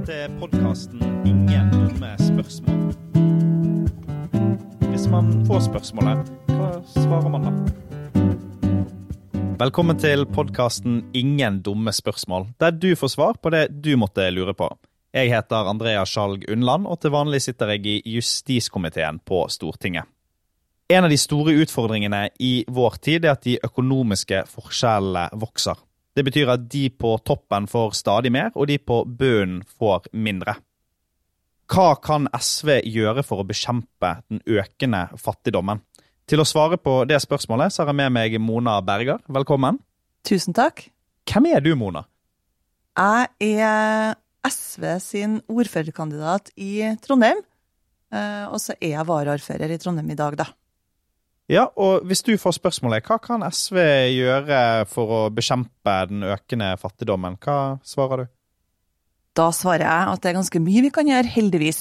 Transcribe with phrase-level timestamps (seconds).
[0.00, 2.94] Velkommen til podkasten 'Ingen dumme spørsmål'.
[4.90, 7.50] Hvis man får spørsmålet, hva svarer man da?
[9.64, 14.54] Velkommen til podkasten 'Ingen dumme spørsmål', der du får svar på det du måtte lure
[14.54, 14.78] på.
[15.12, 20.04] Jeg heter Andrea Skjalg Undland, og til vanlig sitter jeg i justiskomiteen på Stortinget.
[20.88, 25.74] En av de store utfordringene i vår tid er at de økonomiske forskjellene vokser.
[26.20, 30.58] Det betyr at de på toppen får stadig mer, og de på bunnen får mindre.
[31.70, 35.80] Hva kan SV gjøre for å bekjempe den økende fattigdommen?
[36.28, 39.22] Til å svare på det spørsmålet så har jeg med meg Mona Berger.
[39.32, 39.80] Velkommen.
[40.28, 40.90] Tusen takk.
[41.24, 42.04] Hvem er du, Mona?
[43.00, 47.40] Jeg er SV sin ordførerkandidat i Trondheim.
[48.12, 50.50] eh, Og så er jeg varaordfører i Trondheim i dag, da.
[51.50, 53.78] Ja, og hvis du får spørsmålet, hva kan SV
[54.14, 57.34] gjøre for å bekjempe den økende fattigdommen?
[57.42, 58.30] Hva svarer du?
[59.34, 61.80] Da svarer jeg at det er ganske mye vi kan gjøre, heldigvis.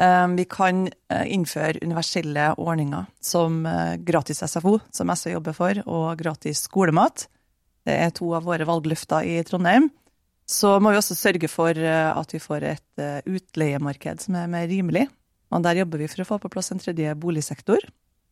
[0.00, 5.80] Eh, Vi kan eh, innføre universelle ordninger som eh, gratis SFO, som SV jobber for,
[5.86, 7.24] og gratis skolemat.
[7.88, 9.88] Det er to av våre valgløfter i Trondheim.
[10.44, 14.68] Så må vi også sørge for eh, at vi får et utleiemarked som er mer
[14.68, 15.06] rimelig.
[15.50, 17.80] Og der jobber vi for å få på plass en tredje boligsektor.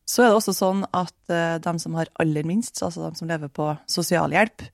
[0.08, 3.28] Så er det også sånn at eh, de som har aller minst, altså de som
[3.28, 4.64] lever på sosialhjelp,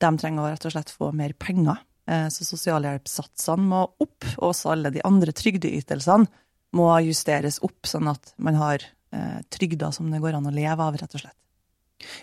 [0.00, 1.78] de trenger å rett og slett få mer penger.
[2.10, 6.26] Eh, Så sosialhjelpssatsene må opp, og også alle de andre trygdeytelsene
[6.74, 10.82] må justeres opp, sånn at man har eh, trygder som det går an å leve
[10.82, 11.36] av, rett og slett.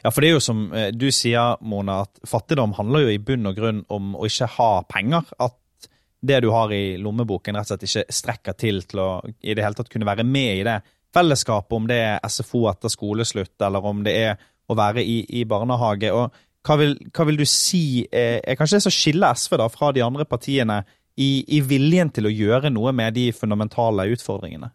[0.01, 3.45] Ja, for det er jo som du sier, Mona, at fattigdom handler jo i bunn
[3.45, 5.27] og grunn om å ikke ha penger.
[5.37, 5.87] At
[6.25, 9.63] det du har i lommeboken rett og slett ikke strekker til til å i det
[9.63, 10.79] hele tatt kunne være med i det
[11.17, 14.37] fellesskapet, om det er SFO etter skoleslutt, eller om det er
[14.67, 16.13] å være i, i barnehage.
[16.13, 19.69] og hva vil, hva vil du si er, er kanskje det som skiller SV da
[19.71, 20.81] fra de andre partiene
[21.17, 24.69] i, i viljen til å gjøre noe med de fundamentale utfordringene?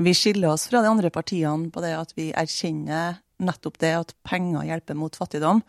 [0.00, 4.14] Vi skiller oss fra de andre partiene på det at vi erkjenner nettopp det at
[4.26, 5.62] penger hjelper mot fattigdom.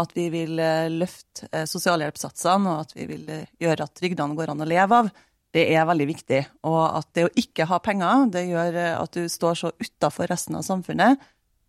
[0.00, 4.36] At vi vil eh, løfte eh, sosialhjelpssatsene, og at vi vil eh, gjøre at trygdene
[4.38, 5.10] går an å leve av.
[5.52, 6.40] Det er veldig viktig.
[6.68, 10.30] Og at det å ikke ha penger, det gjør eh, at du står så utafor
[10.32, 11.20] resten av samfunnet.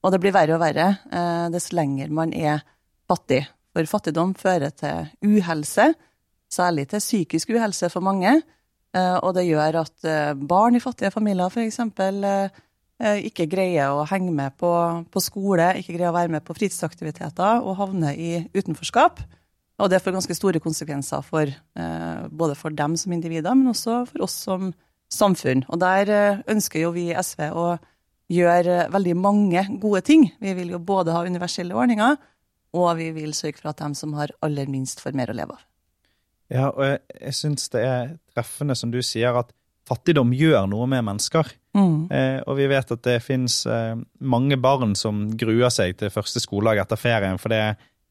[0.04, 2.64] Og det blir verre og verre eh, dess lenger man er
[3.10, 3.44] fattig.
[3.74, 5.90] For fattigdom fører til uhelse,
[6.54, 8.38] særlig til psykisk uhelse for mange.
[8.96, 11.82] Eh, Og det gjør at barn i fattige familier f.eks.
[13.04, 14.72] ikke greier å henge med på,
[15.12, 19.20] på skole, ikke greier å være med på fritidsaktiviteter og havner i utenforskap.
[19.82, 24.04] Og det får ganske store konsekvenser for, eh, både for dem som individer, men også
[24.10, 24.74] for oss som
[25.12, 25.66] samfunn.
[25.70, 27.66] Og der eh, ønsker jo vi i SV å
[28.34, 30.28] gjøre eh, veldig mange gode ting.
[30.42, 32.18] Vi vil jo både ha universelle ordninger,
[32.74, 35.58] og vi vil sørge for at dem som har aller minst, får mer å leve
[35.58, 35.66] av.
[36.54, 39.54] Ja, og jeg, jeg syns det er treffende som du sier, at
[39.90, 41.50] fattigdom gjør noe med mennesker.
[41.76, 42.08] Mm.
[42.14, 46.42] Eh, og vi vet at det finnes eh, mange barn som gruer seg til første
[46.44, 47.62] skoledag etter ferien, fordi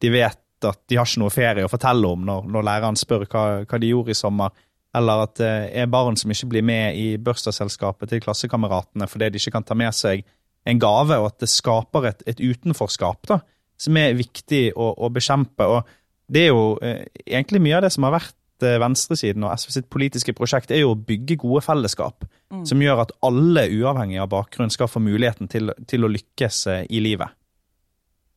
[0.02, 3.26] de vet at de har ikke noe ferie å fortelle om når, når læreren spør
[3.26, 4.52] hva, hva de gjorde i sommer.
[4.96, 5.52] Eller at det
[5.82, 9.76] er barn som ikke blir med i bursdagsselskapet til klassekameratene fordi de ikke kan ta
[9.78, 10.26] med seg
[10.68, 13.40] en gave, og at det skaper et, et utenforskap da,
[13.80, 15.66] som er viktig å, å bekjempe.
[15.66, 19.56] Og det er jo eh, egentlig mye av det som har vært eh, venstresiden og
[19.58, 22.28] SV sitt politiske prosjekt, er jo å bygge gode fellesskap
[22.68, 26.82] som gjør at alle, uavhengig av bakgrunn, skal få muligheten til, til å lykkes eh,
[26.92, 27.32] i livet.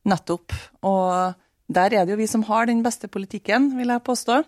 [0.07, 0.55] Nettopp.
[0.87, 1.35] Og
[1.67, 4.43] der er det jo vi som har den beste politikken, vil jeg påstå.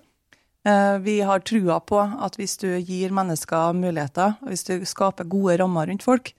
[0.67, 5.23] Eh, Vi har trua på at hvis du gir mennesker muligheter, og hvis du skaper
[5.23, 6.33] gode rammer rundt folk,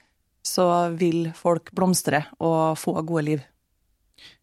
[0.45, 3.41] så vil folk blomstre og få gode liv.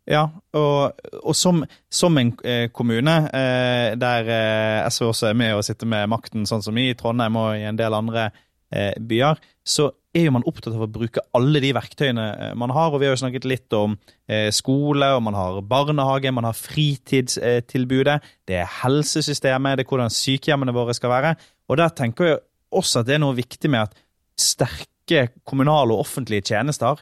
[0.05, 0.91] Ja, og,
[1.23, 6.09] og som, som en eh, kommune eh, der SV også er med og sitter med
[6.09, 8.29] makten, sånn som i Trondheim og i en del andre
[8.75, 12.93] byer, så er jo man opptatt av å bruke alle de verktøyene eh, man har.
[12.93, 13.97] Og vi har jo snakket litt om
[14.31, 20.13] eh, skole, og man har barnehage, man har fritidstilbudet, det er helsesystemet, det er hvordan
[20.13, 21.35] sykehjemmene våre skal være.
[21.69, 22.43] Og der tenker jeg
[22.75, 23.99] også at det er noe viktig med at
[24.39, 27.01] sterke kommunale og offentlige tjenester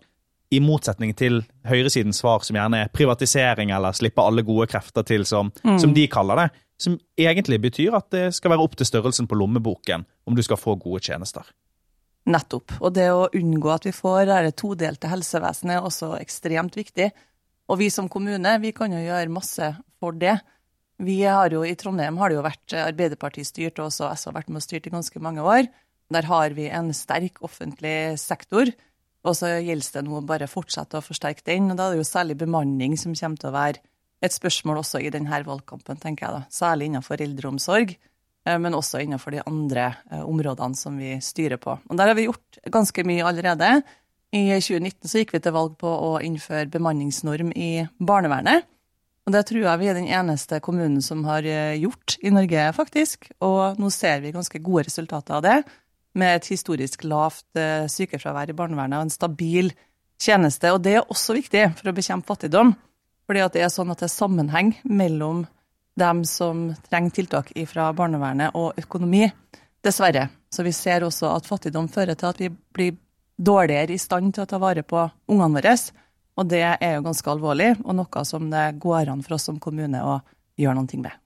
[0.54, 5.26] i motsetning til høyresidens svar, som gjerne er privatisering eller slippe alle gode krefter til,
[5.26, 5.50] som,
[5.82, 6.48] som de kaller det.
[6.84, 10.60] Som egentlig betyr at det skal være opp til størrelsen på lommeboken om du skal
[10.62, 11.48] få gode tjenester.
[12.24, 12.78] Nettopp.
[12.80, 17.10] Og det å unngå at vi får det todelte helsevesenet er også ekstremt viktig.
[17.72, 20.38] Og vi som kommune, vi kan jo gjøre masse for det.
[21.04, 24.52] Vi har jo, I Trondheim har det jo vært Arbeiderpartistyrt, og også SV har vært
[24.52, 25.68] med og styrt i ganske mange år.
[26.14, 28.70] Der har vi en sterk offentlig sektor,
[29.24, 31.72] og så gjelder det nå å bare fortsette å forsterke den.
[31.72, 33.84] Og da er det jo særlig bemanning som kommer til å være
[34.24, 36.44] et spørsmål også i denne valgkampen, tenker jeg da.
[36.52, 37.96] Særlig innenfor eldreomsorg.
[38.48, 41.78] Eh, men også innenfor de andre eh, områdene som vi styrer på.
[41.78, 43.82] Og Der har vi gjort ganske mye allerede.
[44.34, 48.66] I 2019 så gikk vi til valg på å innføre bemanningsnorm i barnevernet.
[49.24, 51.46] Og det tror jeg vi er den eneste kommunen som har
[51.80, 53.30] gjort i Norge, faktisk.
[53.46, 55.62] Og nå ser vi ganske gode resultater av det,
[56.18, 57.56] med et historisk lavt
[57.90, 59.72] sykefravær i barnevernet og en stabil
[60.20, 60.74] tjeneste.
[60.74, 62.74] Og det er også viktig for å bekjempe fattigdom.
[63.28, 65.46] Fordi det er sånn at det er sammenheng mellom
[66.00, 69.28] dem som trenger tiltak fra barnevernet og økonomi.
[69.84, 70.30] Dessverre.
[70.54, 72.96] Så vi ser også at fattigdom fører til at vi blir
[73.38, 75.74] dårligere i stand til å ta vare på ungene våre.
[76.40, 79.60] Og det er jo ganske alvorlig, og noe som det går an for oss som
[79.62, 80.20] kommune å
[80.58, 81.20] gjøre noe med.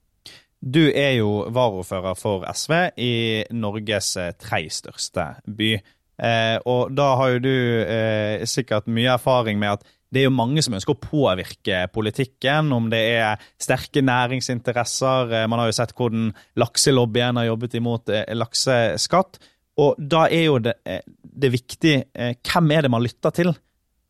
[0.57, 3.13] Du er jo varaordfører for SV i
[3.53, 5.75] Norges tre største by.
[6.17, 7.53] Eh, og da har jo du
[7.83, 12.71] eh, sikkert mye erfaring med at det er jo mange som ønsker å påvirke politikken,
[12.75, 15.33] om det er sterke næringsinteresser.
[15.35, 19.39] Eh, man har jo sett hvordan lakselobbyen har jobbet imot eh, lakseskatt.
[19.83, 23.51] Og da er jo det, eh, det viktig hvem er det man lytter til?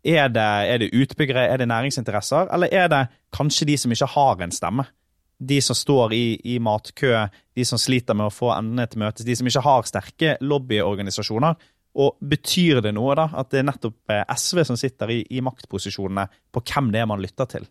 [0.08, 3.02] Er det, er det utbyggere, er det næringsinteresser, eller er det
[3.36, 4.86] kanskje de som ikke har en stemme?
[5.38, 7.26] De som står i, i matkø,
[7.58, 11.58] de som sliter med å få endene til møtes, de som ikke har sterke lobbyorganisasjoner
[11.98, 15.42] og Betyr det noe da, at det er nettopp eh, SV som sitter i, i
[15.46, 17.66] maktposisjonene på hvem det er man lytter til?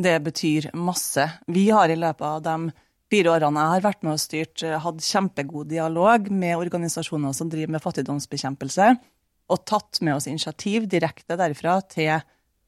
[0.00, 1.26] Det betyr masse.
[1.50, 2.72] Vi har i løpet av de
[3.10, 7.50] fire årene jeg har vært med og styrt, eh, hatt kjempegod dialog med organisasjoner som
[7.52, 8.90] driver med fattigdomsbekjempelse,
[9.50, 12.14] og tatt med oss initiativ direkte derfra til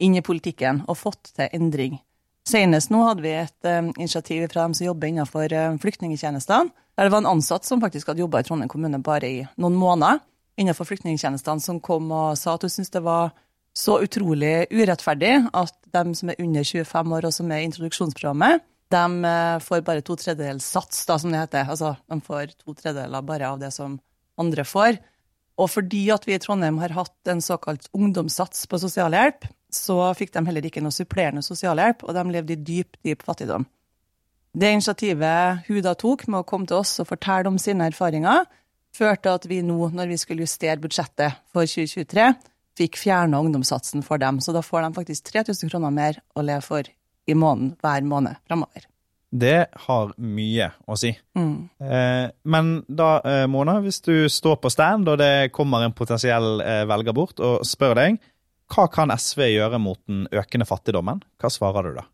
[0.02, 2.00] inn i politikken og fått til endring.
[2.49, 7.12] Senest nå hadde vi et uh, initiativ fra dem som jobber innenfor flyktningtjenestene, der det
[7.14, 10.19] var en ansatt som faktisk hadde jobba i Trondheim kommune bare i noen måneder
[10.60, 13.32] innenfor flyktningtjenestene som kom og sa at hun syntes det var
[13.76, 18.64] så utrolig urettferdig at de som er under 25 år og som er i introduksjonsprogrammet,
[18.93, 21.70] de eh, får bare to tredjedels sats, da, som det heter.
[21.72, 23.96] Altså, de får to tredjedeler bare av det som
[24.40, 25.00] andre får.
[25.60, 30.34] Og fordi at vi i Trondheim har hatt en såkalt ungdomssats på sosialhjelp, så fikk
[30.34, 33.64] de heller ikke noe supplerende sosialhjelp, og de levde i dyp, dyp fattigdom.
[34.52, 38.44] Det initiativet hun da tok med å komme til oss og fortelle om sine erfaringer,
[38.97, 42.31] førte at vi nå, når vi skulle justere budsjettet for 2023,
[42.79, 44.41] fikk fjerna ungdomssatsen for dem.
[44.41, 46.89] Så da får de faktisk 3000 kroner mer å leve for
[47.29, 48.89] i måneden hver måned framover.
[49.33, 51.15] Det har mye å si.
[51.39, 51.55] Mm.
[51.81, 56.61] Eh, men da, eh, Mona, hvis du står på stand og det kommer en potensiell
[56.61, 58.19] eh, velger bort og spør deg
[58.73, 62.05] hva kan SV gjøre mot den økende fattigdommen, hva svarer du da?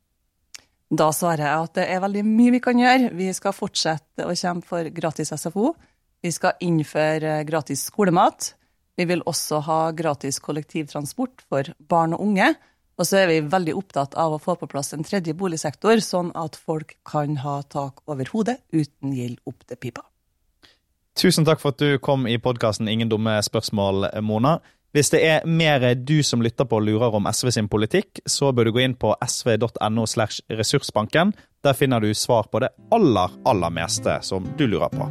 [0.88, 3.12] Da svarer jeg at det er veldig mye vi kan gjøre.
[3.18, 5.74] Vi skal fortsette å kjempe for gratis SFO.
[6.22, 8.52] Vi skal innføre gratis skolemat.
[8.98, 12.54] Vi vil også ha gratis kollektivtransport for barn og unge.
[12.98, 16.32] Og så er vi veldig opptatt av å få på plass en tredje boligsektor, sånn
[16.34, 20.02] at folk kan ha tak over hodet uten gjeld opp til pipa.
[21.18, 24.58] Tusen takk for at du kom i podkasten Ingen dumme spørsmål, Mona.
[24.94, 28.50] Hvis det er mer du som lytter på og lurer om SV sin politikk, så
[28.50, 31.34] bør du gå inn på sv.no slash ressursbanken.
[31.62, 35.10] Der finner du svar på det aller, aller meste som du lurer på.